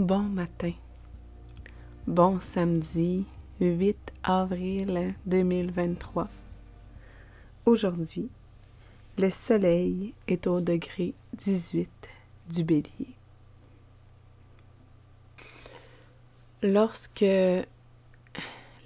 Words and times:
Bon 0.00 0.22
matin. 0.22 0.72
Bon 2.06 2.40
samedi 2.40 3.26
8 3.60 3.98
avril 4.22 5.14
2023. 5.26 6.26
Aujourd'hui, 7.66 8.30
le 9.18 9.28
soleil 9.28 10.14
est 10.26 10.46
au 10.46 10.62
degré 10.62 11.12
18 11.34 11.90
du 12.48 12.64
bélier. 12.64 13.14
Lorsque 16.62 17.20
les 17.20 17.66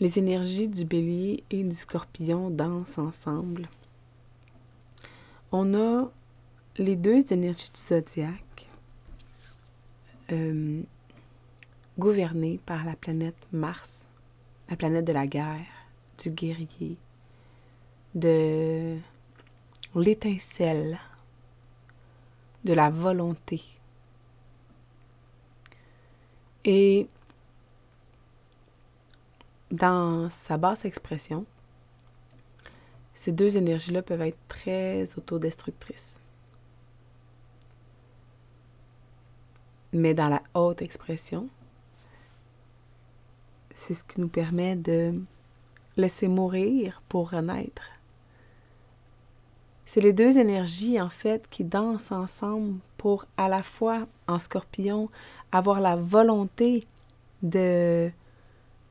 énergies 0.00 0.66
du 0.66 0.84
bélier 0.84 1.44
et 1.48 1.62
du 1.62 1.76
scorpion 1.76 2.50
dansent 2.50 2.98
ensemble, 2.98 3.68
on 5.52 5.74
a 5.74 6.10
les 6.76 6.96
deux 6.96 7.24
énergies 7.32 7.70
du 7.72 7.80
zodiaque 7.80 8.68
euh, 10.32 10.82
gouverné 11.98 12.60
par 12.66 12.84
la 12.84 12.96
planète 12.96 13.36
Mars, 13.52 14.08
la 14.68 14.76
planète 14.76 15.04
de 15.04 15.12
la 15.12 15.26
guerre, 15.26 15.66
du 16.18 16.30
guerrier, 16.30 16.96
de 18.14 18.96
l'étincelle, 19.94 20.98
de 22.64 22.72
la 22.72 22.90
volonté. 22.90 23.62
Et 26.64 27.08
dans 29.70 30.30
sa 30.30 30.56
basse 30.56 30.84
expression, 30.84 31.44
ces 33.12 33.32
deux 33.32 33.56
énergies-là 33.56 34.02
peuvent 34.02 34.22
être 34.22 34.38
très 34.48 35.16
autodestructrices. 35.16 36.20
Mais 39.92 40.14
dans 40.14 40.28
la 40.28 40.42
haute 40.54 40.82
expression, 40.82 41.48
c'est 43.74 43.94
ce 43.94 44.04
qui 44.04 44.20
nous 44.20 44.28
permet 44.28 44.76
de 44.76 45.14
laisser 45.96 46.28
mourir 46.28 47.02
pour 47.08 47.30
renaître. 47.30 47.90
C'est 49.86 50.00
les 50.00 50.12
deux 50.12 50.38
énergies, 50.38 51.00
en 51.00 51.08
fait, 51.08 51.48
qui 51.50 51.62
dansent 51.62 52.10
ensemble 52.10 52.78
pour 52.96 53.26
à 53.36 53.48
la 53.48 53.62
fois, 53.62 54.06
en 54.26 54.38
scorpion, 54.38 55.10
avoir 55.52 55.80
la 55.80 55.94
volonté 55.94 56.86
de, 57.42 58.10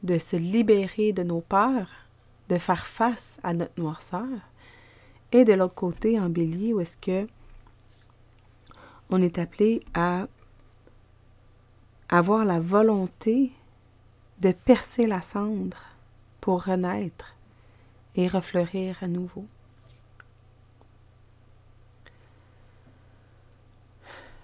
de 0.03 0.17
se 0.17 0.35
libérer 0.35 1.11
de 1.11 1.23
nos 1.23 1.41
peurs, 1.41 1.89
de 2.49 2.57
faire 2.57 2.85
face 2.85 3.37
à 3.43 3.53
notre 3.53 3.79
noirceur, 3.81 4.27
et 5.31 5.45
de 5.45 5.53
l'autre 5.53 5.75
côté, 5.75 6.19
en 6.19 6.29
bélier, 6.29 6.73
où 6.73 6.79
est-ce 6.79 6.97
que 6.97 7.27
on 9.09 9.21
est 9.21 9.37
appelé 9.37 9.83
à 9.93 10.27
avoir 12.09 12.45
la 12.45 12.59
volonté 12.59 13.51
de 14.43 14.51
percer 14.51 15.07
la 15.07 15.21
cendre 15.21 15.77
pour 16.41 16.65
renaître 16.65 17.33
et 18.17 18.27
refleurir 18.27 18.97
à 19.01 19.07
nouveau. 19.07 19.45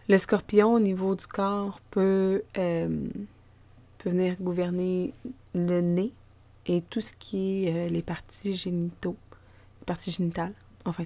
Le 0.07 0.17
scorpion 0.17 0.73
au 0.73 0.79
niveau 0.79 1.15
du 1.15 1.27
corps 1.27 1.81
peut, 1.91 2.43
euh, 2.57 3.07
peut 3.97 4.09
venir 4.09 4.37
gouverner 4.39 5.13
le 5.53 5.81
nez 5.81 6.13
et 6.65 6.81
tout 6.81 7.01
ce 7.01 7.11
qui 7.19 7.65
est 7.65 7.87
euh, 7.87 7.89
les 7.89 8.01
parties 8.01 8.55
génitaux, 8.55 9.17
les 9.81 9.85
parties 9.85 10.11
génitales, 10.11 10.53
enfin. 10.85 11.03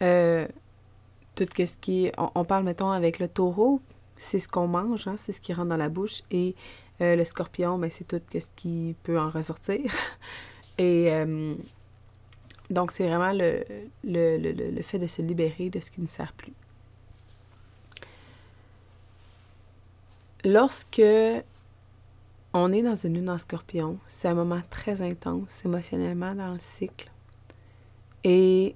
Euh, 0.00 0.46
tout 1.34 1.46
ce 1.58 1.74
qui 1.80 2.06
est, 2.06 2.12
on, 2.18 2.44
parle 2.44 2.64
mettons 2.64 2.90
avec 2.90 3.18
le 3.18 3.26
taureau, 3.26 3.80
c'est 4.16 4.38
ce 4.38 4.46
qu'on 4.46 4.68
mange, 4.68 5.08
hein, 5.08 5.16
c'est 5.18 5.32
ce 5.32 5.40
qui 5.40 5.52
rentre 5.52 5.70
dans 5.70 5.76
la 5.76 5.88
bouche 5.88 6.22
et 6.30 6.54
euh, 7.02 7.16
le 7.16 7.24
scorpion, 7.24 7.78
ben, 7.78 7.90
c'est 7.90 8.06
tout 8.06 8.20
ce 8.32 8.46
qui 8.54 8.94
peut 9.02 9.18
en 9.18 9.28
ressortir. 9.28 9.92
Et 10.78 11.10
euh, 11.10 11.54
donc, 12.70 12.92
c'est 12.92 13.06
vraiment 13.06 13.32
le, 13.34 14.82
fait 14.82 14.98
de 14.98 15.06
se 15.06 15.20
libérer 15.20 15.68
de 15.68 15.80
ce 15.80 15.90
qui 15.90 16.00
ne 16.00 16.06
sert 16.06 16.32
plus. 16.32 16.52
Lorsque 20.44 21.02
on 22.52 22.72
est 22.72 22.82
dans 22.82 22.96
une 22.96 23.14
lune 23.14 23.30
en 23.30 23.38
scorpion, 23.38 23.98
c'est 24.08 24.28
un 24.28 24.34
moment 24.34 24.60
très 24.70 25.02
intense 25.02 25.64
émotionnellement 25.64 26.34
dans 26.34 26.52
le 26.52 26.60
cycle. 26.60 27.10
Et 28.24 28.74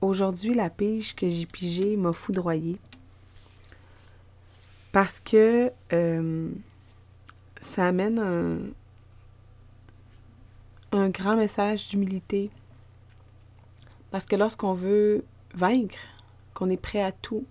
aujourd'hui, 0.00 0.54
la 0.54 0.70
pige 0.70 1.14
que 1.14 1.28
j'ai 1.28 1.46
pigée 1.46 1.96
m'a 1.96 2.12
foudroyée. 2.12 2.78
Parce 4.92 5.20
que 5.20 5.70
euh, 5.92 6.50
ça 7.78 7.86
amène 7.86 8.18
un, 8.18 8.58
un 10.98 11.10
grand 11.10 11.36
message 11.36 11.88
d'humilité. 11.88 12.50
Parce 14.10 14.26
que 14.26 14.34
lorsqu'on 14.34 14.72
veut 14.72 15.24
vaincre, 15.54 16.00
qu'on 16.54 16.70
est 16.70 16.76
prêt 16.76 17.04
à 17.04 17.12
tout, 17.12 17.44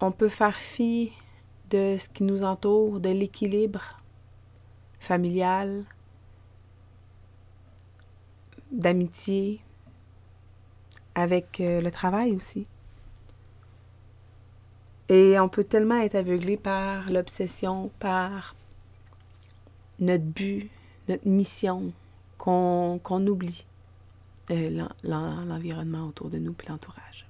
on 0.00 0.10
peut 0.10 0.28
faire 0.28 0.56
fi 0.56 1.12
de 1.70 1.94
ce 1.96 2.08
qui 2.08 2.24
nous 2.24 2.42
entoure, 2.42 2.98
de 2.98 3.10
l'équilibre 3.10 4.02
familial, 4.98 5.84
d'amitié, 8.72 9.60
avec 11.14 11.60
euh, 11.60 11.80
le 11.80 11.92
travail 11.92 12.32
aussi. 12.32 12.66
Et 15.08 15.38
on 15.38 15.48
peut 15.48 15.64
tellement 15.64 16.00
être 16.00 16.16
aveuglé 16.16 16.56
par 16.56 17.10
l'obsession, 17.10 17.90
par 18.00 18.56
notre 19.98 20.24
but, 20.24 20.68
notre 21.08 21.26
mission, 21.28 21.92
qu'on 22.38 23.26
oublie 23.26 23.64
euh, 24.50 24.86
l'environnement 25.02 26.06
autour 26.06 26.28
de 26.28 26.38
nous 26.38 26.54
et 26.64 26.68
l'entourage. 26.68 27.26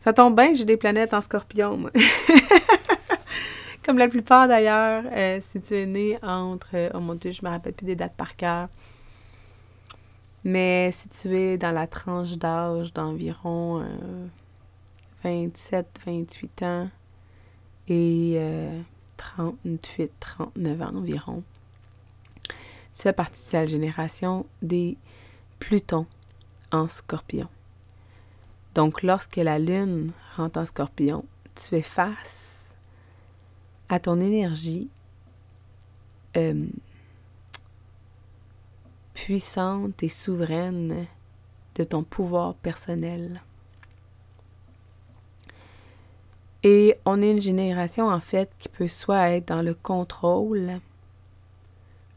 Ça 0.00 0.12
tombe 0.12 0.34
bien, 0.34 0.54
j'ai 0.54 0.64
des 0.64 0.78
planètes 0.78 1.12
en 1.12 1.20
scorpion, 1.20 1.76
moi. 1.76 1.90
Comme 3.84 3.98
la 3.98 4.08
plupart 4.08 4.48
d'ailleurs, 4.48 5.04
euh, 5.12 5.38
si 5.40 5.60
tu 5.60 5.74
es 5.74 5.86
né 5.86 6.18
entre, 6.22 6.90
oh 6.94 7.00
mon 7.00 7.14
dieu, 7.14 7.32
je 7.32 7.44
me 7.44 7.50
rappelle 7.50 7.74
plus 7.74 7.86
des 7.86 7.96
dates 7.96 8.14
par 8.16 8.34
cœur, 8.36 8.68
mais 10.44 10.90
situé 10.90 11.58
dans 11.58 11.72
la 11.72 11.86
tranche 11.86 12.36
d'âge 12.36 12.92
d'environ 12.92 13.84
27-28 15.24 16.48
euh, 16.62 16.66
ans 16.66 16.90
et 17.88 18.40
38-39 19.18 19.58
euh, 19.66 20.82
ans 20.82 20.96
environ. 20.96 21.42
Tu 22.94 23.02
fais 23.02 23.12
partie 23.12 23.52
de 23.52 23.56
la 23.56 23.66
génération 23.66 24.46
des 24.62 24.96
Plutons 25.58 26.06
en 26.72 26.88
scorpion. 26.88 27.48
Donc, 28.74 29.02
lorsque 29.02 29.36
la 29.36 29.58
Lune 29.58 30.12
rentre 30.36 30.58
en 30.58 30.64
scorpion, 30.64 31.24
tu 31.54 31.64
fais 31.64 31.82
face 31.82 32.74
à 33.88 34.00
ton 34.00 34.20
énergie 34.20 34.88
euh, 36.36 36.66
puissante 39.30 40.02
et 40.02 40.08
souveraine 40.08 41.06
de 41.76 41.84
ton 41.84 42.02
pouvoir 42.02 42.54
personnel. 42.54 43.40
Et 46.64 46.96
on 47.04 47.22
est 47.22 47.30
une 47.30 47.40
génération 47.40 48.08
en 48.08 48.18
fait 48.18 48.50
qui 48.58 48.68
peut 48.68 48.88
soit 48.88 49.28
être 49.30 49.46
dans 49.46 49.62
le 49.62 49.74
contrôle, 49.74 50.80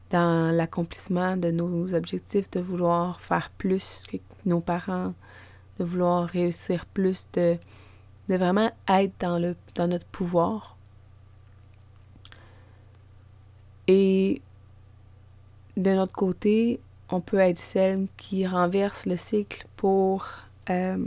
dans 0.10 0.52
l'accomplissement 0.52 1.38
de 1.38 1.52
nos 1.52 1.94
objectifs, 1.94 2.50
de 2.50 2.60
vouloir 2.60 3.22
faire 3.22 3.52
plus 3.60 4.06
que 4.12 4.18
nos 4.48 4.62
parents, 4.62 5.14
de 5.78 5.84
vouloir 5.84 6.28
réussir 6.28 6.88
plus, 6.88 7.28
de, 7.34 7.60
vraiment 8.28 8.72
être 8.90 9.14
dans, 9.20 9.38
le, 9.38 9.56
dans 9.76 9.88
notre 9.88 10.08
pouvoir. 10.08 10.78
Et 13.86 14.42
de 15.78 15.92
notre 15.92 16.14
côté, 16.14 16.80
on 17.10 17.22
peut 17.22 17.40
être 17.40 17.60
celle 17.60 18.08
qui 18.18 18.48
renverse 18.48 19.06
le 19.06 19.16
cycle 19.16 19.68
pour 19.76 20.28
euh, 20.70 20.98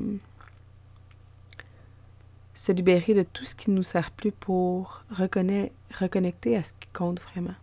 se 2.54 2.72
libérer 2.72 3.14
de 3.14 3.22
tout 3.22 3.44
ce 3.44 3.54
qui 3.54 3.70
ne 3.70 3.76
nous 3.76 3.82
sert 3.82 4.10
plus 4.10 4.32
pour 4.32 5.02
reconnecter 5.10 6.56
à 6.56 6.62
ce 6.62 6.72
qui 6.78 6.88
compte 6.92 7.20
vraiment. 7.20 7.54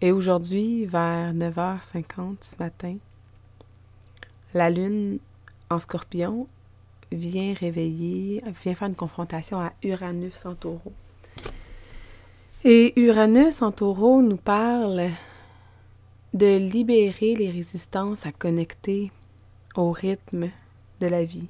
Et 0.00 0.10
aujourd'hui, 0.10 0.84
vers 0.86 1.32
9h50 1.32 2.36
ce 2.40 2.56
matin, 2.58 2.96
la 4.54 4.68
lune 4.68 5.18
en 5.70 5.78
scorpion 5.78 6.46
vient 7.12 7.54
réveiller, 7.54 8.42
vient 8.62 8.74
faire 8.74 8.88
une 8.88 8.94
confrontation 8.94 9.60
à 9.60 9.72
Uranus 9.82 10.44
en 10.44 10.54
taureau. 10.54 10.92
Et 12.64 12.98
Uranus 13.00 13.62
en 13.62 13.72
taureau 13.72 14.22
nous 14.22 14.36
parle 14.36 15.10
de 16.34 16.56
libérer 16.56 17.34
les 17.34 17.50
résistances 17.50 18.24
à 18.24 18.32
connecter 18.32 19.12
au 19.76 19.90
rythme 19.90 20.50
de 21.00 21.06
la 21.06 21.24
vie, 21.24 21.48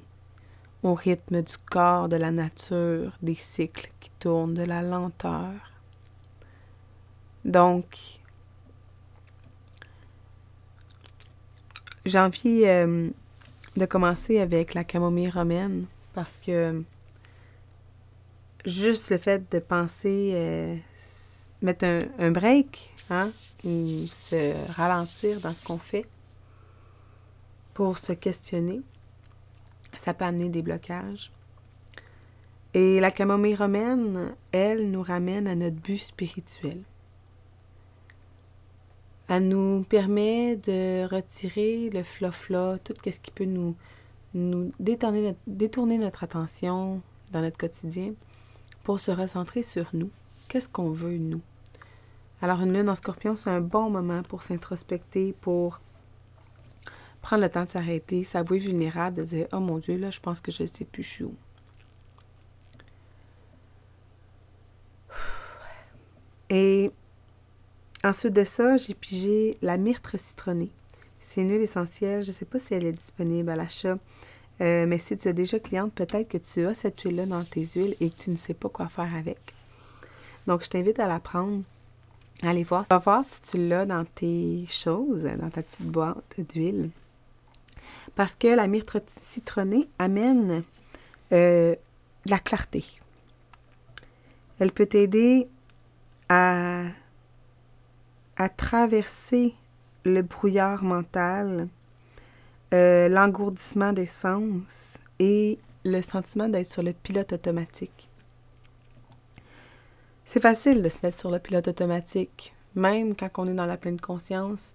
au 0.81 0.93
rythme 0.93 1.41
du 1.41 1.57
corps, 1.57 2.09
de 2.09 2.17
la 2.17 2.31
nature, 2.31 3.13
des 3.21 3.35
cycles 3.35 3.89
qui 3.99 4.09
tournent, 4.19 4.53
de 4.53 4.63
la 4.63 4.81
lenteur. 4.81 5.51
Donc, 7.45 8.19
j'ai 12.05 12.19
envie 12.19 12.63
euh, 12.65 13.09
de 13.77 13.85
commencer 13.85 14.39
avec 14.39 14.73
la 14.73 14.83
camomille 14.83 15.29
romaine 15.29 15.85
parce 16.13 16.37
que 16.37 16.83
juste 18.65 19.09
le 19.11 19.17
fait 19.17 19.49
de 19.51 19.59
penser, 19.59 20.31
euh, 20.33 20.75
mettre 21.63 21.85
un, 22.19 22.31
break, 22.31 22.93
hein, 23.09 23.29
ou 23.63 24.05
se 24.07 24.53
ralentir 24.73 25.39
dans 25.39 25.53
ce 25.53 25.63
qu'on 25.63 25.77
fait 25.77 26.05
pour 27.73 27.97
se 27.97 28.13
questionner, 28.13 28.81
ça 29.97 30.13
peut 30.13 30.25
amener 30.25 30.49
des 30.49 30.61
blocages. 30.61 31.31
Et 32.73 32.99
la 32.99 33.11
camomille 33.11 33.55
romaine, 33.55 34.35
elle, 34.51 34.89
nous 34.89 35.03
ramène 35.03 35.47
à 35.47 35.55
notre 35.55 35.75
but 35.75 35.99
spirituel. 35.99 36.81
Elle 39.27 39.47
nous 39.47 39.85
permet 39.87 40.57
de 40.57 41.07
retirer 41.07 41.89
le 41.91 42.03
flofla, 42.03 42.77
tout 42.83 42.93
ce 43.05 43.19
qui 43.19 43.31
peut 43.31 43.45
nous, 43.45 43.75
nous 44.33 44.71
détourner, 44.79 45.35
détourner 45.47 45.97
notre 45.97 46.23
attention 46.23 47.01
dans 47.31 47.41
notre 47.41 47.57
quotidien 47.57 48.13
pour 48.83 48.99
se 48.99 49.11
recentrer 49.11 49.63
sur 49.63 49.89
nous. 49.93 50.09
Qu'est-ce 50.47 50.69
qu'on 50.69 50.91
veut, 50.91 51.17
nous? 51.17 51.41
Alors, 52.43 52.59
une 52.59 52.73
lune 52.73 52.89
en 52.89 52.95
scorpion, 52.95 53.37
c'est 53.37 53.49
un 53.49 53.61
bon 53.61 53.89
moment 53.89 54.21
pour 54.21 54.43
s'introspecter, 54.43 55.33
pour 55.39 55.79
prendre 57.21 57.41
le 57.41 57.49
temps 57.49 57.63
de 57.63 57.69
s'arrêter, 57.69 58.25
s'avouer 58.25 58.59
vulnérable, 58.59 59.15
de 59.15 59.23
dire 59.23 59.47
Oh 59.53 59.61
mon 59.61 59.77
Dieu, 59.77 59.95
là, 59.95 60.09
je 60.09 60.19
pense 60.19 60.41
que 60.41 60.51
je 60.51 60.63
ne 60.63 60.67
sais 60.67 60.83
plus, 60.83 61.03
je 61.03 61.09
suis 61.09 61.23
où. 61.23 61.35
Et 66.49 66.91
Ensuite 68.03 68.33
de 68.33 68.43
ça, 68.43 68.75
j'ai 68.75 68.93
pigé 68.93 69.57
la 69.61 69.77
myrte 69.77 70.17
citronnée. 70.17 70.71
C'est 71.21 71.39
une 71.39 71.49
huile 71.49 71.61
essentielle. 71.61 72.23
Je 72.23 72.27
ne 72.27 72.33
sais 72.33 72.43
pas 72.43 72.59
si 72.59 72.73
elle 72.73 72.85
est 72.85 72.91
disponible 72.91 73.49
à 73.49 73.55
l'achat. 73.55 73.97
Euh, 74.59 74.85
mais 74.85 74.99
si 74.99 75.15
tu 75.15 75.29
es 75.29 75.33
déjà 75.33 75.59
cliente, 75.59 75.93
peut-être 75.93 76.27
que 76.27 76.37
tu 76.37 76.65
as 76.65 76.73
cette 76.73 76.99
huile-là 76.99 77.25
dans 77.25 77.45
tes 77.45 77.63
huiles 77.63 77.95
et 78.01 78.09
que 78.09 78.17
tu 78.17 78.31
ne 78.31 78.35
sais 78.35 78.53
pas 78.53 78.67
quoi 78.67 78.89
faire 78.89 79.15
avec. 79.15 79.39
Donc, 80.45 80.65
je 80.65 80.69
t'invite 80.69 80.99
à 80.99 81.07
la 81.07 81.21
prendre, 81.21 81.63
à 82.43 82.49
aller 82.49 82.63
voir. 82.63 82.85
Va 82.89 82.97
voir 82.97 83.23
si 83.25 83.41
tu 83.41 83.57
l'as 83.57 83.85
dans 83.85 84.05
tes 84.05 84.65
choses, 84.69 85.23
dans 85.23 85.49
ta 85.49 85.63
petite 85.63 85.87
boîte 85.87 86.39
d'huile. 86.53 86.89
Parce 88.15 88.35
que 88.35 88.47
la 88.47 88.67
myrte 88.67 89.09
citronnée 89.09 89.87
amène 89.97 90.63
euh, 91.31 91.75
de 92.25 92.29
la 92.29 92.39
clarté. 92.39 92.85
Elle 94.59 94.71
peut 94.71 94.85
t'aider 94.85 95.47
à 96.29 96.83
à 98.35 98.49
traverser 98.49 99.53
le 100.05 100.21
brouillard 100.21 100.83
mental, 100.83 101.67
euh, 102.73 103.07
l'engourdissement 103.07 103.93
des 103.93 104.05
sens 104.05 104.97
et 105.19 105.59
le 105.85 106.01
sentiment 106.01 106.49
d'être 106.49 106.67
sur 106.67 106.83
le 106.83 106.93
pilote 106.93 107.33
automatique. 107.33 108.09
C'est 110.25 110.39
facile 110.39 110.81
de 110.81 110.89
se 110.89 110.99
mettre 111.03 111.17
sur 111.17 111.31
le 111.31 111.39
pilote 111.39 111.67
automatique, 111.67 112.53
même 112.75 113.15
quand 113.15 113.29
on 113.37 113.47
est 113.47 113.53
dans 113.53 113.65
la 113.65 113.77
pleine 113.77 113.99
conscience, 113.99 114.73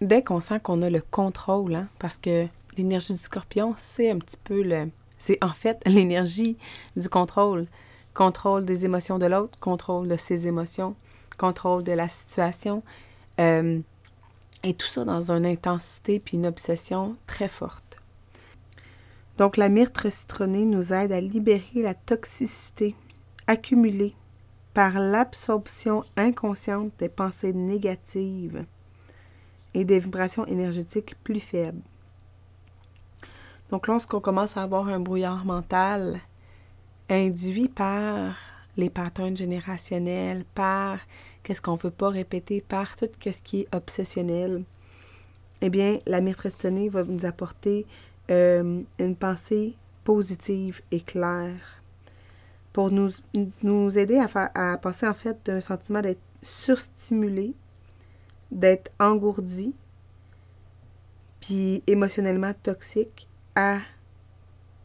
dès 0.00 0.22
qu'on 0.22 0.40
sent 0.40 0.60
qu'on 0.60 0.82
a 0.82 0.90
le 0.90 1.00
contrôle, 1.00 1.74
hein, 1.74 1.88
parce 1.98 2.18
que 2.18 2.46
l'énergie 2.76 3.14
du 3.14 3.18
scorpion, 3.18 3.74
c'est 3.76 4.10
un 4.10 4.18
petit 4.18 4.36
peu 4.42 4.62
le... 4.62 4.90
C'est 5.18 5.42
en 5.42 5.52
fait 5.52 5.80
l'énergie 5.86 6.56
du 6.96 7.08
contrôle. 7.08 7.66
Contrôle 8.12 8.64
des 8.64 8.84
émotions 8.84 9.18
de 9.18 9.26
l'autre, 9.26 9.58
contrôle 9.58 10.06
de 10.06 10.16
ses 10.16 10.46
émotions, 10.46 10.94
contrôle 11.38 11.82
de 11.82 11.92
la 11.92 12.08
situation. 12.08 12.82
Euh, 13.40 13.80
et 14.62 14.74
tout 14.74 14.86
ça 14.86 15.04
dans 15.04 15.32
une 15.32 15.46
intensité 15.46 16.20
puis 16.20 16.36
une 16.36 16.46
obsession 16.46 17.16
très 17.26 17.48
forte. 17.48 17.98
Donc 19.36 19.56
la 19.56 19.68
myrte 19.68 20.08
citronnée 20.10 20.64
nous 20.64 20.92
aide 20.92 21.10
à 21.10 21.20
libérer 21.20 21.82
la 21.82 21.94
toxicité 21.94 22.94
accumulée 23.48 24.14
par 24.74 24.98
l'absorption 24.98 26.04
inconsciente 26.16 26.92
des 26.98 27.08
pensées 27.08 27.52
négatives 27.52 28.64
et 29.72 29.84
des 29.84 30.00
vibrations 30.00 30.44
énergétiques 30.46 31.14
plus 31.22 31.40
faibles. 31.40 31.82
Donc 33.70 33.86
lorsqu'on 33.86 34.20
commence 34.20 34.56
à 34.56 34.62
avoir 34.62 34.88
un 34.88 35.00
brouillard 35.00 35.44
mental 35.44 36.20
induit 37.08 37.68
par 37.68 38.36
les 38.76 38.90
patterns 38.90 39.36
générationnels, 39.36 40.44
par 40.54 40.98
qu'est-ce 41.42 41.62
qu'on 41.62 41.74
ne 41.74 41.78
veut 41.78 41.90
pas 41.90 42.10
répéter, 42.10 42.60
par 42.60 42.96
tout 42.96 43.06
ce 43.24 43.42
qui 43.42 43.60
est 43.60 43.74
obsessionnel, 43.74 44.64
eh 45.60 45.70
bien, 45.70 45.98
la 46.06 46.20
métrestonée 46.20 46.88
va 46.88 47.04
nous 47.04 47.24
apporter 47.24 47.86
euh, 48.30 48.82
une 48.98 49.16
pensée 49.16 49.76
positive 50.02 50.80
et 50.90 51.00
claire 51.00 51.83
pour 52.74 52.90
nous, 52.90 53.08
nous 53.62 53.98
aider 53.98 54.18
à, 54.18 54.72
à 54.72 54.76
passer 54.76 55.06
en 55.06 55.14
fait 55.14 55.38
d'un 55.46 55.60
sentiment 55.60 56.00
d'être 56.02 56.20
surstimulé, 56.42 57.54
d'être 58.50 58.90
engourdi, 58.98 59.72
puis 61.40 61.84
émotionnellement 61.86 62.52
toxique, 62.64 63.28
à 63.54 63.78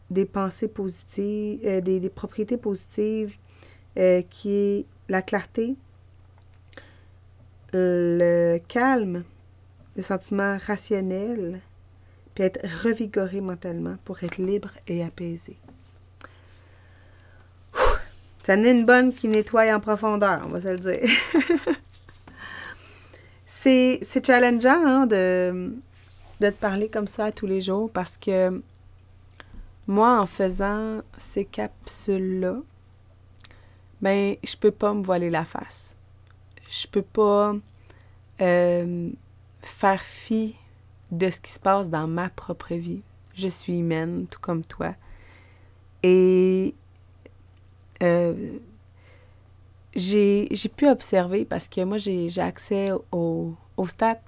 des 0.08 0.24
pensées 0.24 0.68
positives, 0.68 1.60
euh, 1.64 1.80
des, 1.80 1.98
des, 1.98 2.10
propriétés 2.10 2.56
positives, 2.56 3.36
euh, 3.98 4.22
qui 4.22 4.52
est 4.52 4.86
la 5.08 5.20
clarté, 5.20 5.74
le 7.72 8.58
calme, 8.68 9.24
le 9.96 10.02
sentiment 10.02 10.56
rationnel, 10.64 11.60
puis 12.36 12.44
être 12.44 12.64
revigoré 12.84 13.40
mentalement 13.40 13.96
pour 14.04 14.22
être 14.22 14.38
libre 14.38 14.70
et 14.86 15.02
apaisé. 15.02 15.56
Ça 18.50 18.56
n'est 18.56 18.72
une 18.72 18.84
bonne 18.84 19.14
qui 19.14 19.28
nettoie 19.28 19.72
en 19.72 19.78
profondeur, 19.78 20.42
on 20.44 20.48
va 20.48 20.60
se 20.60 20.66
le 20.70 20.78
dire. 20.80 21.08
c'est, 23.46 24.00
challengeant 24.26 24.84
hein, 24.84 25.06
de, 25.06 25.72
de 26.40 26.50
te 26.50 26.56
parler 26.56 26.88
comme 26.88 27.06
ça 27.06 27.30
tous 27.30 27.46
les 27.46 27.60
jours 27.60 27.88
parce 27.92 28.16
que 28.16 28.60
moi, 29.86 30.20
en 30.20 30.26
faisant 30.26 31.02
ces 31.16 31.44
capsules-là, 31.44 32.56
ben, 34.00 34.34
je 34.42 34.56
peux 34.56 34.72
pas 34.72 34.94
me 34.94 35.04
voiler 35.04 35.30
la 35.30 35.44
face. 35.44 35.96
Je 36.68 36.88
peux 36.88 37.02
pas 37.02 37.54
euh, 38.40 39.10
faire 39.62 40.02
fi 40.02 40.56
de 41.12 41.30
ce 41.30 41.38
qui 41.38 41.52
se 41.52 41.60
passe 41.60 41.88
dans 41.88 42.08
ma 42.08 42.30
propre 42.30 42.74
vie. 42.74 43.02
Je 43.36 43.46
suis 43.46 43.78
humaine, 43.78 44.26
tout 44.28 44.40
comme 44.40 44.64
toi. 44.64 44.96
Et 46.02 46.74
euh, 48.02 48.58
j'ai 49.94 50.48
pu 50.76 50.88
observer, 50.88 51.44
parce 51.44 51.68
que 51.68 51.82
moi, 51.82 51.98
j'ai 51.98 52.28
accès 52.38 52.90
au, 53.12 53.54
au 53.76 53.86
stats 53.86 54.20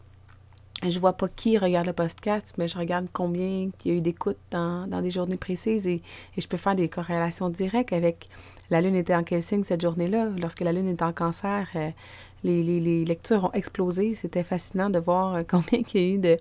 je 0.91 0.99
vois 0.99 1.13
pas 1.13 1.29
qui 1.29 1.59
regarde 1.59 1.87
le 1.87 1.93
podcast, 1.93 2.55
mais 2.59 2.67
je 2.67 2.77
regarde 2.77 3.07
combien 3.13 3.47
il 3.47 3.73
y 3.85 3.91
a 3.91 3.95
eu 3.95 4.01
d'écoutes 4.01 4.39
dans, 4.51 4.87
dans, 4.89 5.01
des 5.01 5.11
journées 5.11 5.37
précises 5.37 5.87
et, 5.87 6.03
et, 6.37 6.41
je 6.41 6.49
peux 6.49 6.57
faire 6.57 6.75
des 6.75 6.89
corrélations 6.89 7.51
directes 7.51 7.93
avec 7.93 8.29
la 8.71 8.81
Lune 8.81 8.97
était 8.97 9.15
en 9.15 9.23
quel 9.23 9.43
signe 9.43 9.63
cette 9.63 9.83
journée-là. 9.83 10.29
Lorsque 10.41 10.61
la 10.61 10.73
Lune 10.73 10.89
est 10.89 11.03
en 11.03 11.13
cancer, 11.13 11.69
euh, 11.77 11.91
les, 12.43 12.63
les, 12.63 13.05
lectures 13.05 13.45
ont 13.45 13.53
explosé. 13.53 14.15
C'était 14.15 14.43
fascinant 14.43 14.91
de 14.91 14.99
voir 14.99 15.35
euh, 15.35 15.43
combien 15.49 15.83
il 15.95 16.01
y 16.01 16.05
a 16.05 16.15
eu 16.15 16.39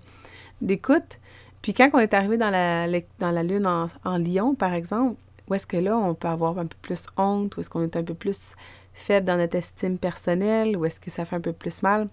d'écoutes. 0.60 1.18
Puis 1.60 1.74
quand 1.74 1.90
on 1.92 1.98
est 1.98 2.14
arrivé 2.14 2.36
dans 2.36 2.50
la, 2.50 2.88
dans 3.20 3.30
la 3.30 3.42
Lune 3.42 3.66
en, 3.66 3.86
en 4.04 4.18
Lion, 4.18 4.54
par 4.54 4.72
exemple, 4.72 5.16
où 5.48 5.54
est-ce 5.54 5.66
que 5.66 5.76
là, 5.76 5.96
on 5.96 6.14
peut 6.14 6.28
avoir 6.28 6.58
un 6.58 6.66
peu 6.66 6.76
plus 6.80 7.06
honte, 7.16 7.56
où 7.56 7.60
est-ce 7.60 7.70
qu'on 7.70 7.82
est 7.82 7.96
un 7.96 8.04
peu 8.04 8.14
plus 8.14 8.54
faible 8.92 9.26
dans 9.26 9.36
notre 9.36 9.56
estime 9.56 9.98
personnelle, 9.98 10.76
où 10.76 10.84
est-ce 10.84 11.00
que 11.00 11.10
ça 11.10 11.24
fait 11.24 11.36
un 11.36 11.40
peu 11.40 11.52
plus 11.52 11.82
mal, 11.82 12.08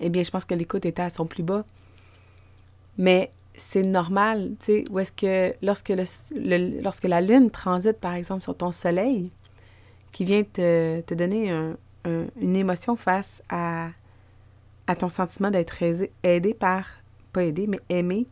eh 0.00 0.08
bien, 0.10 0.22
je 0.22 0.30
pense 0.30 0.44
que 0.44 0.54
l'écoute 0.54 0.84
était 0.84 1.02
à 1.02 1.10
son 1.10 1.26
plus 1.26 1.42
bas. 1.42 1.64
Mais 2.98 3.32
c'est 3.56 3.82
normal, 3.82 4.52
tu 4.60 4.66
sais, 4.66 4.84
où 4.90 4.98
est-ce 4.98 5.12
que 5.12 5.54
lorsque, 5.64 5.88
le, 5.88 6.80
lorsque 6.82 7.04
la 7.04 7.20
Lune 7.20 7.50
transite, 7.50 7.98
par 7.98 8.14
exemple, 8.14 8.42
sur 8.42 8.56
ton 8.56 8.72
Soleil, 8.72 9.30
qui 10.12 10.24
vient 10.24 10.44
te, 10.44 11.00
te 11.00 11.14
donner 11.14 11.50
une 12.04 12.56
émotion 12.56 12.94
face 12.94 13.42
à, 13.48 13.90
à 14.86 14.96
ton 14.96 15.08
sentiment 15.08 15.50
d'être 15.50 15.82
aidé 16.22 16.54
par, 16.54 16.86
pas 17.32 17.44
aidé, 17.44 17.66
mais 17.66 17.80
aimé 17.88 18.26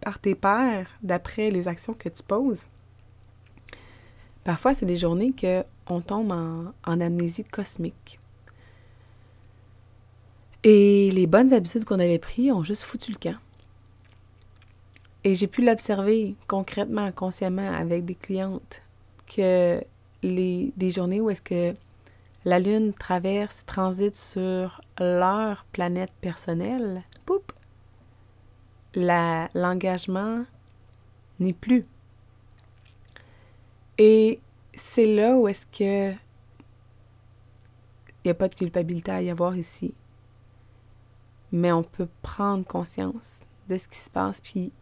par 0.00 0.18
tes 0.18 0.34
pères 0.34 0.88
d'après 1.02 1.50
les 1.50 1.68
actions 1.68 1.94
que 1.94 2.08
tu 2.08 2.22
poses. 2.22 2.66
Parfois, 4.44 4.74
c'est 4.74 4.86
des 4.86 4.96
journées 4.96 5.32
qu'on 5.32 6.00
tombe 6.00 6.32
en, 6.32 7.00
amnésie 7.00 7.44
cosmique. 7.44 8.18
Et 10.62 11.10
les 11.10 11.26
bonnes 11.26 11.52
habitudes 11.52 11.84
qu'on 11.84 11.98
avait 11.98 12.18
prises 12.18 12.52
ont 12.52 12.62
juste 12.62 12.82
foutu 12.82 13.12
le 13.12 13.18
camp. 13.18 13.38
Et 15.24 15.34
j'ai 15.34 15.46
pu 15.46 15.64
l'observer 15.64 16.34
concrètement, 16.48 17.12
consciemment 17.12 17.72
avec 17.72 18.04
des 18.04 18.14
clientes 18.14 18.82
que 19.26 19.82
les, 20.22 20.72
des 20.76 20.90
journées 20.90 21.20
où 21.20 21.30
est-ce 21.30 21.42
que 21.42 21.74
la 22.44 22.58
Lune 22.58 22.94
traverse, 22.94 23.64
transite 23.66 24.16
sur 24.16 24.80
leur 24.98 25.64
planète 25.72 26.12
personnelle, 26.22 27.02
l'engagement 28.94 30.44
n'est 31.38 31.52
plus. 31.52 31.86
Et 34.02 34.40
c'est 34.72 35.04
là 35.04 35.36
où 35.36 35.46
est-ce 35.46 35.66
que 35.66 36.12
il 36.12 36.16
n'y 38.24 38.30
a 38.30 38.34
pas 38.34 38.48
de 38.48 38.54
culpabilité 38.54 39.10
à 39.10 39.20
y 39.20 39.28
avoir 39.28 39.58
ici. 39.58 39.92
Mais 41.52 41.70
on 41.70 41.82
peut 41.82 42.08
prendre 42.22 42.64
conscience 42.64 43.40
de 43.68 43.76
ce 43.76 43.88
qui 43.88 43.98
se 43.98 44.08
passe, 44.08 44.40
puis 44.40 44.72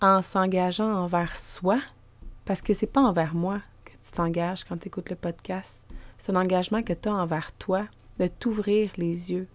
en 0.00 0.22
s'engageant 0.22 0.92
envers 0.92 1.34
soi, 1.34 1.80
parce 2.44 2.62
que 2.62 2.72
c'est 2.72 2.86
pas 2.86 3.00
envers 3.00 3.34
moi 3.34 3.60
que 3.84 3.90
tu 4.00 4.12
t'engages 4.12 4.62
quand 4.62 4.76
tu 4.76 4.86
écoutes 4.86 5.10
le 5.10 5.16
podcast, 5.16 5.84
c'est 6.16 6.30
un 6.30 6.36
engagement 6.36 6.84
que 6.84 6.92
tu 6.92 7.08
as 7.08 7.14
envers 7.14 7.50
toi, 7.54 7.88
de 8.20 8.28
t'ouvrir 8.28 8.92
les 8.96 9.32
yeux 9.32 9.48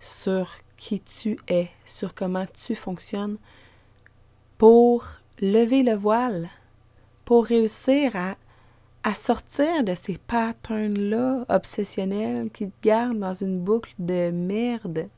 sur 0.00 0.50
qui 0.78 1.00
tu 1.00 1.38
es, 1.46 1.68
sur 1.84 2.14
comment 2.14 2.46
tu 2.46 2.74
fonctionnes, 2.74 3.36
pour 4.56 5.04
lever 5.40 5.82
le 5.82 5.94
voile, 5.94 6.48
réussir 7.40 8.14
à, 8.16 8.36
à 9.02 9.14
sortir 9.14 9.84
de 9.84 9.94
ces 9.94 10.18
patterns-là 10.18 11.44
obsessionnels 11.48 12.50
qui 12.50 12.68
te 12.68 12.82
gardent 12.82 13.18
dans 13.18 13.34
une 13.34 13.58
boucle 13.58 13.94
de 13.98 14.30
merde 14.30 15.08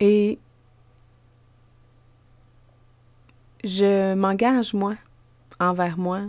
Et 0.00 0.38
je 3.64 4.14
m'engage, 4.14 4.72
moi, 4.72 4.94
envers 5.58 5.98
moi, 5.98 6.22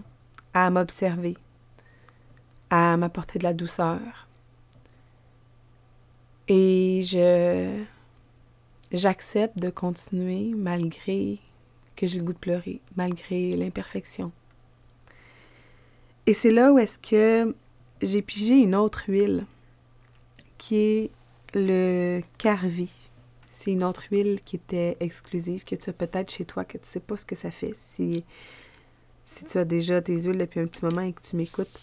à 0.54 0.70
m'observer, 0.72 1.38
à 2.70 2.98
m'apporter 2.98 3.38
de 3.38 3.44
la 3.44 3.54
douceur. 3.54 4.28
Et 6.48 7.02
je 7.04 7.84
j'accepte 8.92 9.58
de 9.58 9.70
continuer 9.70 10.54
malgré 10.56 11.40
que 11.96 12.08
j'ai 12.08 12.20
le 12.20 12.26
goût 12.26 12.34
de 12.34 12.38
pleurer, 12.38 12.82
malgré 12.96 13.52
l'imperfection. 13.54 14.32
Et 16.26 16.34
c'est 16.34 16.52
là 16.52 16.72
où 16.72 16.80
est-ce 16.80 17.00
que 17.00 17.56
j'ai 18.02 18.22
pigé 18.22 18.54
une 18.56 18.76
autre 18.76 19.04
huile 19.08 19.46
qui 20.58 20.76
est 20.76 21.10
le 21.54 22.22
carvi. 22.38 22.92
C'est 23.52 23.72
une 23.72 23.84
autre 23.84 24.04
huile 24.12 24.40
qui 24.46 24.56
était 24.56 24.96
exclusive, 25.00 25.64
que 25.66 25.76
tu 25.76 25.90
as 25.90 25.94
peut-être 25.94 26.32
chez 26.32 26.46
toi, 26.46 26.64
que 26.64 26.78
tu 26.78 26.88
sais 26.88 27.00
pas 27.00 27.18
ce 27.18 27.26
que 27.26 27.36
ça 27.36 27.52
fait. 27.52 27.74
Si, 27.76 28.24
si 29.26 29.44
tu 29.44 29.58
as 29.58 29.66
déjà 29.66 30.02
tes 30.02 30.22
huiles 30.22 30.38
depuis 30.38 30.62
un 30.62 30.68
petit 30.68 30.86
moment 30.86 31.02
et 31.02 31.14
que 31.14 31.22
tu 31.22 31.36
m'écoutes. 31.36 31.80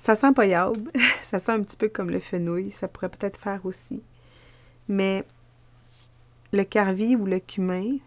Ça 0.00 0.16
sent 0.16 0.32
pas 0.32 0.46
yaube. 0.46 0.90
ça 1.22 1.38
sent 1.38 1.52
un 1.52 1.62
petit 1.62 1.76
peu 1.76 1.88
comme 1.88 2.10
le 2.10 2.20
fenouil. 2.20 2.70
Ça 2.72 2.88
pourrait 2.88 3.08
peut-être 3.08 3.40
faire 3.40 3.64
aussi. 3.64 4.02
Mais 4.88 5.24
le 6.52 6.64
carvi 6.64 7.14
ou 7.14 7.26
le 7.26 7.40
cumin, 7.40 7.98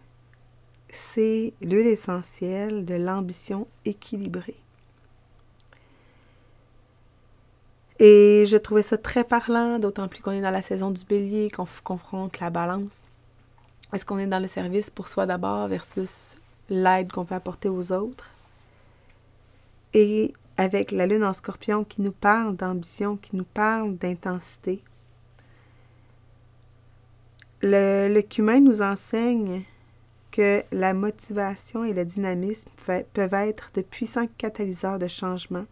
c'est 0.90 1.52
l'huile 1.60 1.86
essentielle 1.86 2.84
de 2.84 2.94
l'ambition 2.94 3.66
équilibrée. 3.84 4.56
Et 7.98 8.44
je 8.46 8.56
trouvais 8.56 8.82
ça 8.82 8.98
très 8.98 9.22
parlant, 9.22 9.78
d'autant 9.78 10.08
plus 10.08 10.20
qu'on 10.22 10.32
est 10.32 10.40
dans 10.40 10.50
la 10.50 10.62
saison 10.62 10.90
du 10.90 11.04
bélier, 11.04 11.48
qu'on 11.50 11.68
confronte 11.84 12.40
la 12.40 12.50
balance. 12.50 13.02
Est-ce 13.92 14.04
qu'on 14.04 14.18
est 14.18 14.26
dans 14.26 14.40
le 14.40 14.48
service 14.48 14.90
pour 14.90 15.06
soi 15.06 15.24
d'abord 15.24 15.68
versus 15.68 16.36
l'aide 16.68 17.12
qu'on 17.12 17.22
veut 17.22 17.36
apporter 17.36 17.68
aux 17.68 17.92
autres? 17.92 18.32
Et 19.94 20.32
avec 20.56 20.90
la 20.90 21.06
lune 21.06 21.24
en 21.24 21.32
scorpion 21.32 21.84
qui 21.84 22.02
nous 22.02 22.12
parle 22.12 22.56
d'ambition, 22.56 23.16
qui 23.16 23.36
nous 23.36 23.44
parle 23.44 23.96
d'intensité. 23.96 24.82
Le, 27.62 28.20
cumin 28.22 28.60
nous 28.60 28.82
enseigne 28.82 29.62
que 30.30 30.64
la 30.72 30.94
motivation 30.94 31.84
et 31.84 31.94
le 31.94 32.04
dynamisme 32.04 32.70
peuvent 33.12 33.34
être 33.34 33.70
de 33.74 33.82
puissants 33.82 34.26
catalyseurs 34.38 34.98
de 34.98 35.06
changement 35.06 35.66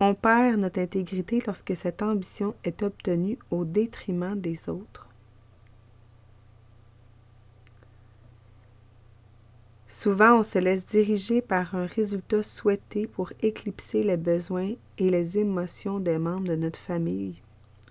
on 0.00 0.14
perd 0.14 0.60
notre 0.60 0.80
intégrité 0.80 1.42
lorsque 1.46 1.76
cette 1.76 2.02
ambition 2.02 2.54
est 2.64 2.82
obtenue 2.82 3.38
au 3.50 3.64
détriment 3.64 4.38
des 4.38 4.68
autres. 4.68 5.08
Souvent, 9.88 10.40
on 10.40 10.42
se 10.42 10.58
laisse 10.58 10.84
diriger 10.84 11.40
par 11.40 11.74
un 11.74 11.86
résultat 11.86 12.42
souhaité 12.42 13.06
pour 13.06 13.32
éclipser 13.40 14.02
les 14.02 14.18
besoins 14.18 14.74
et 14.98 15.08
les 15.08 15.38
émotions 15.38 15.98
des 15.98 16.18
membres 16.18 16.48
de 16.48 16.56
notre 16.56 16.78
famille 16.78 17.40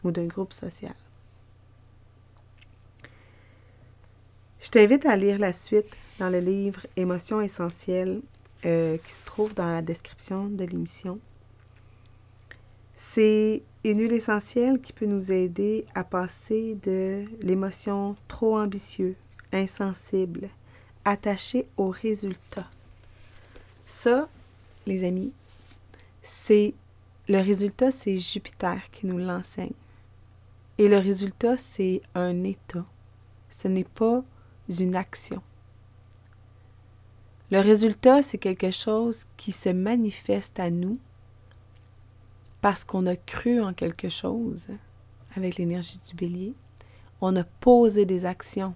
ou 0.04 0.12
d'un 0.12 0.28
groupe 0.28 0.54
social. 0.54 0.94
Je 4.66 4.72
t'invite 4.72 5.06
à 5.06 5.16
lire 5.16 5.38
la 5.38 5.54
suite 5.54 5.96
dans 6.18 6.32
le 6.32 6.40
livre 6.40 6.88
Émotions 6.98 7.40
essentielles 7.40 8.22
euh, 8.66 8.98
qui 8.98 9.14
se 9.14 9.24
trouve 9.24 9.54
dans 9.54 9.70
la 9.70 9.84
description 9.84 10.46
de 10.46 10.66
l'émission. 10.66 11.20
C'est 12.96 13.62
une 13.84 14.00
huile 14.00 14.14
essentielle 14.14 14.82
qui 14.82 14.92
peut 14.92 15.06
nous 15.06 15.32
aider 15.32 15.86
à 15.94 16.04
passer 16.04 16.76
de 16.82 17.26
l'émotion 17.42 18.16
trop 18.28 18.58
ambitieux, 18.58 19.16
insensible, 19.54 20.50
attaché 21.06 21.68
au 21.78 21.90
résultat. 21.90 22.66
Ça, 23.86 24.28
les 24.88 25.04
amis, 25.04 25.32
c'est 26.24 26.74
le 27.30 27.38
résultat, 27.38 27.92
c'est 27.92 28.18
Jupiter 28.18 28.90
qui 28.92 29.06
nous 29.06 29.20
l'enseigne. 29.20 29.74
Et 30.80 30.88
le 30.88 30.98
résultat, 30.98 31.56
c'est 31.56 32.02
un 32.16 32.44
état. 32.44 32.84
Ce 33.52 33.68
n'est 33.68 33.84
pas 33.84 34.24
une 34.70 34.96
action. 34.96 35.42
Le 37.52 37.60
résultat, 37.60 38.22
c'est 38.22 38.38
quelque 38.38 38.72
chose 38.72 39.26
qui 39.38 39.52
se 39.52 39.70
manifeste 39.70 40.60
à 40.60 40.70
nous 40.70 40.98
parce 42.62 42.84
qu'on 42.84 43.06
a 43.06 43.16
cru 43.16 43.62
en 43.62 43.74
quelque 43.74 44.10
chose 44.10 44.68
avec 45.36 45.58
l'énergie 45.58 46.00
du 46.08 46.16
bélier, 46.16 46.54
on 47.22 47.36
a 47.36 47.44
posé 47.44 48.06
des 48.06 48.26
actions 48.26 48.74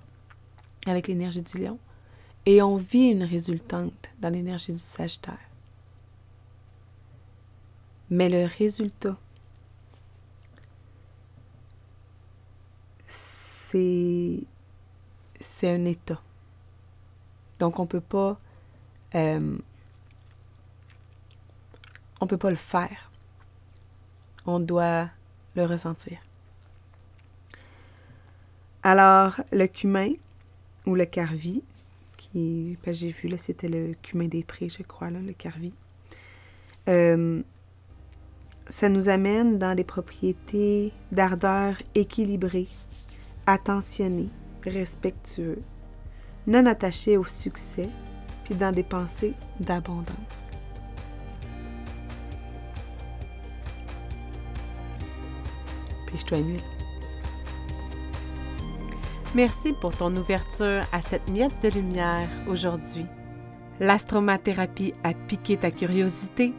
avec 0.86 1.08
l'énergie 1.08 1.42
du 1.42 1.58
lion 1.58 1.80
et 2.46 2.62
on 2.62 2.78
vit 2.78 3.10
une 3.10 3.24
résultante 3.24 4.10
dans 4.20 4.30
l'énergie 4.30 4.74
du 4.74 4.78
sagittaire. 4.78 5.40
Mais 8.12 8.30
le 8.30 8.46
résultat, 8.46 9.18
c'est 13.06 14.44
c'est 15.40 15.70
un 15.70 15.86
état. 15.86 16.22
Donc 17.60 17.80
on 17.80 17.86
peut 17.86 18.02
pas 18.02 18.40
euh, 19.16 19.58
on 22.22 22.28
peut 22.28 22.38
pas 22.38 22.50
le 22.50 22.56
faire 22.56 23.10
on 24.46 24.60
doit 24.60 25.10
le 25.56 25.66
ressentir. 25.66 26.18
Alors, 28.84 29.42
le 29.52 29.68
cumin 29.68 30.12
ou 30.86 30.96
le 30.96 31.06
carvi, 31.06 31.62
qui, 32.18 32.78
j'ai 32.88 33.12
vu 33.12 33.28
là, 33.28 33.38
c'était 33.38 33.68
le 33.68 33.94
cumin 34.02 34.28
des 34.28 34.44
prés, 34.44 34.70
je 34.70 34.84
crois, 34.84 35.10
là, 35.10 35.20
le 35.20 35.34
carvi. 35.34 35.74
Euh, 36.88 37.42
ça 38.70 38.90
nous 38.90 39.10
amène 39.10 39.60
dans 39.60 39.76
des 39.76 39.84
propriétés 39.84 40.94
d'ardeur 41.12 41.76
équilibrée, 41.96 42.68
attentionné, 43.46 44.30
respectueux, 44.66 45.62
non 46.48 46.66
attaché 46.66 47.18
au 47.18 47.24
succès, 47.24 47.90
puis 48.44 48.56
dans 48.56 48.72
des 48.72 48.84
pensées 48.84 49.34
d'abondance. 49.60 50.58
Puis 56.08 56.18
je 56.18 56.26
dois 56.26 56.40
Merci 59.36 59.74
pour 59.74 59.96
ton 59.96 60.16
ouverture 60.18 60.82
à 60.92 61.02
cette 61.04 61.30
miette 61.30 61.62
de 61.62 61.70
lumière 61.70 62.30
aujourd'hui. 62.48 63.06
L'astromathérapie 63.80 64.96
a 65.04 65.14
piqué 65.14 65.56
ta 65.56 65.70
curiosité 65.70 66.54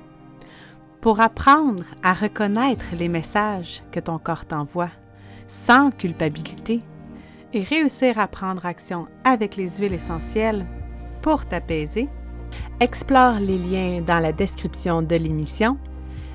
pour 1.01 1.21
apprendre 1.21 1.83
à 2.03 2.15
reconnaître 2.15 2.85
les 2.97 3.09
messages 3.09 3.83
que 3.91 3.99
ton 3.99 4.19
corps 4.19 4.47
t'envoie 4.47 4.91
sans 5.49 5.91
culpabilité 5.91 6.81
et 7.53 7.63
réussir 7.63 8.19
à 8.19 8.29
prendre 8.29 8.67
action 8.67 9.07
avec 9.25 9.57
les 9.57 9.79
huiles 9.79 9.95
essentielles 9.95 10.67
pour 11.23 11.47
t'apaiser, 11.47 12.09
explore 12.81 13.35
les 13.35 13.59
liens 13.59 14.01
dans 14.01 14.19
la 14.19 14.33
description 14.33 15.03
de 15.03 15.17
l'émission 15.17 15.79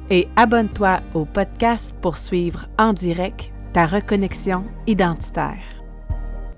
et 0.09 0.27
abonne-toi 0.35 0.99
au 1.13 1.25
podcast 1.25 1.93
pour 2.01 2.17
suivre 2.17 2.67
en 2.77 2.93
direct 2.93 3.51
ta 3.73 3.85
reconnexion 3.85 4.63
identitaire. 4.87 5.83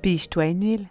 Pige-toi 0.02 0.48
une 0.48 0.64
huile. 0.64 0.88